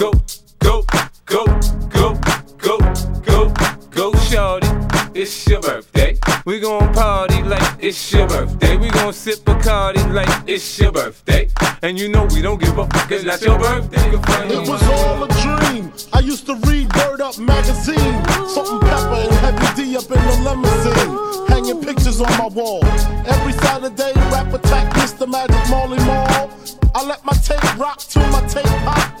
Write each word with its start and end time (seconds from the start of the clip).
go, 0.00 0.10
go, 0.60 0.82
go, 1.26 1.44
go, 1.90 2.14
go, 2.56 2.78
go, 3.26 3.52
go, 3.90 4.14
shorty. 4.20 4.66
It's 5.12 5.46
your 5.46 5.60
birthday. 5.60 6.16
We 6.46 6.58
gon' 6.58 6.94
party 6.94 7.42
like 7.42 7.76
it's 7.80 8.10
your 8.10 8.26
birthday. 8.26 8.78
We 8.78 8.88
gon' 8.88 9.12
sip 9.12 9.40
a 9.40 9.52
Bacardi 9.52 10.10
like 10.14 10.48
it's 10.48 10.78
your 10.78 10.90
birthday. 10.90 11.50
And 11.82 11.98
you 11.98 12.08
know 12.08 12.24
we 12.32 12.40
don't 12.40 12.58
give 12.58 12.78
a 12.78 12.86
fuck, 12.86 13.10
it's 13.10 13.24
not 13.24 13.42
your 13.42 13.58
birthday. 13.58 14.08
It 14.08 14.66
was 14.66 14.82
all 14.88 15.22
a 15.22 15.28
dream. 15.42 15.92
I 16.14 16.20
used 16.20 16.46
to 16.46 16.54
read 16.66 16.90
Word 16.96 17.20
Up 17.20 17.36
magazine. 17.36 18.24
Salt-n-Pepa 18.48 19.26
and 19.26 19.34
Heavy 19.44 19.82
D 19.82 19.96
up 19.98 20.10
in 20.10 20.22
the 20.24 20.36
limousine. 20.48 21.48
Hanging 21.48 21.84
pictures 21.84 22.22
on 22.22 22.38
my 22.38 22.46
wall. 22.46 22.82
Every 23.26 23.52
Saturday, 23.52 24.14
rap 24.32 24.50
attack, 24.54 24.94
Mr. 24.94 25.28
Magic 25.28 25.68
Marley 25.68 25.98
Marl. 26.06 26.50
I 26.94 27.04
let 27.04 27.22
my 27.22 27.34
tape 27.34 27.78
rock 27.78 27.98
till 27.98 28.26
my 28.30 28.40
tape 28.46 28.64
pop. 28.64 29.20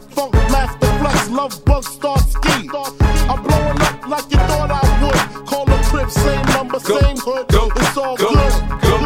Like 4.11 4.29
you 4.29 4.37
thought 4.37 4.69
I 4.69 4.83
would. 5.01 5.45
Call 5.47 5.65
the 5.65 5.77
crib, 5.89 6.11
same 6.11 6.45
number, 6.47 6.79
Go, 6.79 6.99
same 6.99 7.17
hood. 7.17 7.47
go, 7.47 7.71
it's 7.75 7.97
all 7.97 8.17
go, 8.17 8.27
good. 8.29 8.53
go, 8.83 8.97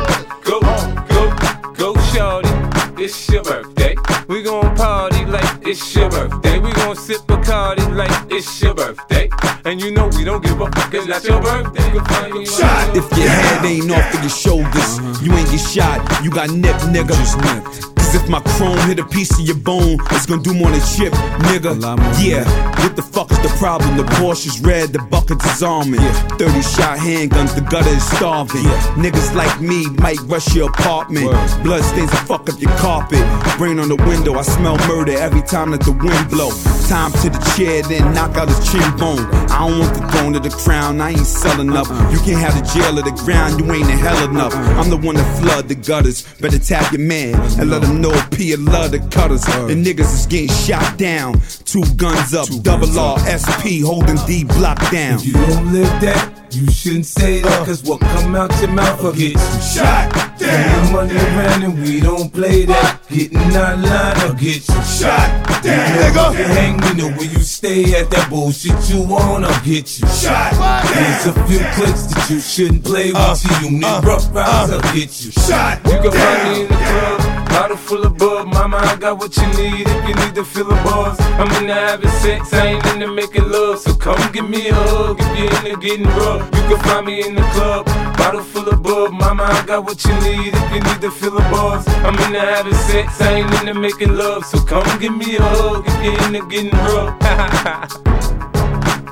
go, 0.44 0.59
go, 0.59 1.36
go, 1.73 1.94
go, 1.94 2.02
shorty. 2.12 2.50
It's 2.97 3.30
your 3.30 3.44
birthday. 3.44 3.95
We 4.28 4.42
gon' 4.42 4.75
party 4.75 5.25
like 5.25 5.67
it's 5.67 5.95
your 5.95 6.09
birthday. 6.09 6.58
We 6.59 6.72
gon' 6.73 6.95
sip 6.95 7.22
a 7.30 7.38
Bacardi 7.38 7.95
like 7.95 8.31
it's 8.31 8.62
your 8.62 8.73
birthday. 8.73 9.30
And 9.66 9.80
you 9.81 9.92
know 9.92 10.08
we 10.17 10.23
don't 10.23 10.44
give 10.44 10.59
a 10.59 10.66
fuck, 10.72 10.94
it's 10.94 11.06
not 11.06 11.23
your 11.23 11.42
birthday. 11.42 11.86
You 11.94 12.00
can 12.00 12.06
find 12.06 12.34
me 12.34 12.45
Shot. 12.45 12.95
If 12.95 13.06
your 13.17 13.28
head 13.28 13.66
ain't 13.66 13.92
off 13.92 14.14
of 14.14 14.22
your 14.22 14.30
shoulders, 14.30 15.22
you 15.22 15.31
ain't 15.34 15.50
get 15.52 15.59
shot. 15.59 16.23
You 16.23 16.31
got 16.31 16.50
nipped, 16.50 16.81
nigga. 16.94 17.09
Just 17.09 17.38
nipped. 17.38 17.95
Cause 17.97 18.16
if 18.16 18.28
my 18.30 18.40
chrome 18.58 18.78
hit 18.88 19.00
a 19.00 19.06
piece 19.06 19.31
of 19.38 19.45
your 19.45 19.58
bone, 19.58 19.97
it's 20.12 20.25
gonna 20.25 20.42
do 20.42 20.53
more 20.53 20.72
than 20.72 20.81
chip, 20.95 21.14
nigga. 21.50 21.75
Yeah. 22.23 22.45
What 22.86 22.95
the 22.95 23.02
fuck 23.02 23.31
is 23.31 23.41
the 23.41 23.50
problem? 23.58 23.97
The 23.97 24.03
Porsche's 24.03 24.61
red, 24.61 24.94
the 24.94 25.00
buckets 25.00 25.44
is 25.44 25.64
almond. 25.64 26.05
30 26.38 26.61
shot 26.61 27.00
handguns, 27.00 27.55
the 27.55 27.61
gutter 27.61 27.89
is 27.89 28.05
starving. 28.16 28.61
Niggas 28.94 29.33
like 29.33 29.59
me 29.59 29.89
might 29.97 30.19
rush 30.28 30.53
your 30.53 30.69
apartment. 30.69 31.31
Blood 31.63 31.83
stains 31.83 32.11
will 32.11 32.28
fuck 32.30 32.47
up 32.47 32.61
your 32.61 32.69
carpet. 32.78 33.25
Rain 33.59 33.80
on 33.80 33.89
the 33.89 33.95
window, 33.95 34.36
I 34.36 34.44
smell 34.44 34.78
murder 34.88 35.13
every 35.17 35.41
time 35.41 35.72
that 35.72 35.81
the 35.81 35.94
wind 35.94 36.30
blow. 36.30 36.52
Time 36.88 37.11
to 37.23 37.31
the 37.31 37.53
chair, 37.58 37.81
then 37.81 38.14
knock 38.14 38.38
out 38.38 38.47
his 38.47 38.72
chin 38.72 38.80
bone. 38.97 39.25
I 39.50 39.67
don't 39.67 39.80
want 39.80 39.95
the 39.95 40.08
throne 40.09 40.36
or 40.36 40.39
the 40.39 40.52
crown, 40.52 41.02
I 41.02 41.11
ain't 41.11 41.25
selling 41.25 41.75
up. 41.75 41.88
You 42.14 42.19
can't 42.19 42.39
have 42.39 42.53
the 42.53 42.61
jail 42.73 43.00
or 43.00 43.02
the 43.02 43.16
ground, 43.23 43.59
you 43.59 43.66
ain't 43.73 43.89
in 43.89 43.97
hell 43.97 44.30
enough. 44.30 44.53
I'm 44.53 44.91
the 44.91 44.97
one 44.97 45.16
that 45.16 45.41
flood 45.41 45.67
the 45.67 45.73
gutters. 45.73 46.22
Better 46.39 46.59
tap 46.59 46.91
your 46.91 47.02
man 47.02 47.33
and 47.59 47.72
let 47.72 47.83
him 47.83 48.02
know 48.02 48.13
P 48.31 48.53
and 48.53 48.66
love 48.66 48.91
the 48.91 49.00
cutters. 49.09 49.41
The 49.45 49.73
niggas 49.73 50.13
is 50.13 50.28
getting 50.28 50.50
shot 50.50 50.97
down. 51.00 51.41
Two 51.66 51.83
guns 51.95 52.36
up, 52.36 52.47
double 52.61 53.00
R, 53.00 53.17
SP, 53.25 53.81
holding 53.81 54.17
D 54.28 54.44
block 54.44 54.78
down. 54.91 55.19
You 55.22 55.33
don't 55.33 55.73
live 55.73 55.89
that, 56.02 56.31
you 56.52 56.69
shouldn't 56.69 57.08
say 57.08 57.41
that, 57.41 57.66
cause 57.66 57.83
what 57.83 58.00
come 58.00 58.36
out 58.36 58.56
your 58.61 58.69
mouth 58.69 59.02
will 59.02 59.11
get 59.11 59.31
you 59.31 59.61
shot. 59.61 60.34
Down. 60.38 60.91
money 60.91 61.16
around 61.16 61.63
and 61.63 61.81
we 61.81 62.00
don't 62.00 62.31
play 62.31 62.66
that. 62.66 63.00
Getting 63.09 63.38
out 63.38 63.79
line 63.79 64.28
will 64.28 64.34
get 64.35 64.68
you 64.68 64.81
shot. 64.84 65.29
Down. 65.63 65.97
Nigga. 65.97 66.38
You 66.38 66.44
hang 66.46 66.78
me 66.78 66.94
know 67.01 67.09
where 67.18 67.25
you 67.25 67.40
stay 67.40 67.96
at 68.00 68.09
that 68.12 68.29
bullshit 68.29 68.90
you 68.90 69.01
want, 69.01 69.46
I'll 69.46 69.66
get 69.66 70.00
you 70.00 70.07
shot. 70.07 70.53
There's 70.94 71.25
a 71.28 71.34
few 71.47 71.59
clicks 71.75 72.03
that 72.07 72.28
you 72.29 72.40
shouldn't 72.40 72.84
play 72.84 73.12
with. 73.12 73.44
you, 73.46 73.69
you 73.69 73.72
need 73.79 74.03
rough 74.03 74.34
rounds, 74.34 74.72
I'll 74.72 74.81
get 74.94 75.23
you 75.23 75.31
shot. 75.31 75.79
You 75.85 76.00
can 76.01 76.12
find 76.12 76.50
me 76.50 76.62
in 76.62 76.67
the 76.67 76.75
club. 76.75 77.34
Bottle 77.75 77.97
full 77.97 78.06
of 78.06 78.18
bub, 78.18 78.47
mama, 78.47 78.78
I 78.78 78.96
got 78.96 79.18
what 79.18 79.36
you 79.36 79.46
need 79.47 79.86
if 79.86 80.08
you 80.08 80.16
need 80.16 80.34
to 80.36 80.46
feel 80.46 80.72
a 80.72 80.75
buzz. 80.86 81.19
I'm 81.19 81.52
into 81.62 81.74
having 81.74 82.09
sex, 82.24 82.53
I 82.53 82.68
ain't 82.68 82.86
into 82.86 83.12
making 83.12 83.50
love. 83.50 83.80
So 83.80 83.94
come 83.94 84.31
give 84.31 84.50
me 84.50 84.69
a 84.69 84.74
hug 84.74 85.18
if 85.19 85.38
you're 85.38 85.52
into 85.59 85.78
getting 85.81 86.06
rough. 86.16 86.46
You 86.56 86.62
can 86.69 86.80
find 86.85 87.06
me 87.06 87.28
in 87.28 87.35
the 87.35 87.41
club. 87.52 87.85
Bottle 88.16 88.44
full 88.44 88.69
of 88.69 88.81
bub, 88.81 89.12
mama, 89.12 89.44
I 89.44 89.66
got 89.66 89.84
what 89.84 90.02
you 90.06 90.14
need 90.22 90.53
if 90.53 90.72
you 90.72 90.80
need 90.80 91.02
to 91.02 91.12
feel 91.12 91.38
a 91.38 91.41
buzz. 91.52 91.85
I'm 92.08 92.16
into 92.16 92.40
having 92.40 92.74
sex, 92.88 93.19
I 93.19 93.44
ain't 93.44 93.53
into 93.59 93.74
making 93.74 94.16
love. 94.16 94.46
So 94.46 94.64
come 94.64 94.88
give 94.97 95.14
me 95.14 95.35
a 95.35 95.41
hug 95.41 95.84
if 95.85 96.02
you're 96.02 96.28
into 96.28 96.47
getting 96.47 96.72
rough. 96.72 97.19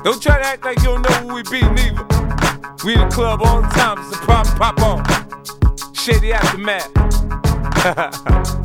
don't 0.04 0.22
try 0.22 0.38
to 0.38 0.46
act 0.46 0.64
like 0.64 0.78
you 0.78 0.84
don't 0.84 1.02
know 1.02 1.14
who 1.20 1.34
we 1.34 1.42
be, 1.42 1.60
neither. 1.60 2.06
We 2.82 2.94
in 2.94 3.00
the 3.00 3.08
club 3.12 3.42
all 3.42 3.60
the 3.60 3.68
time, 3.68 3.98
it's 3.98 4.16
a 4.16 4.20
pop, 4.24 4.46
pop 4.56 4.80
on. 4.80 5.04
Shady 5.92 6.32
aftermath. 6.32 7.13
Ha 7.84 7.92
ha 7.92 8.10
ha. 8.10 8.63